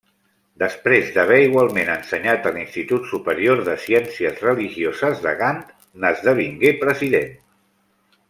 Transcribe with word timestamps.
Després 0.61 1.09
d'haver 1.17 1.35
igualment 1.47 1.91
ensenyat 1.95 2.47
a 2.49 2.53
l'Institut 2.55 3.05
superior 3.11 3.61
de 3.69 3.75
ciències 3.83 4.41
religioses 4.47 5.23
de 5.27 5.35
Gant, 5.43 5.63
n'esdevingué 6.07 6.73
president. 6.87 7.31